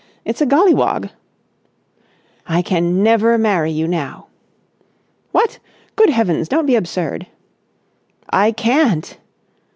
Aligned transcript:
It's 0.25 0.41
a 0.41 0.47
golliwog." 0.47 1.11
"I 2.47 2.63
can 2.63 3.03
never 3.03 3.37
marry 3.37 3.69
you 3.69 3.87
now." 3.87 4.25
"What! 5.31 5.59
Good 5.95 6.09
heavens! 6.09 6.49
Don't 6.49 6.65
be 6.65 6.75
absurd." 6.75 7.27
"I 8.27 8.51
can't!" 8.51 9.19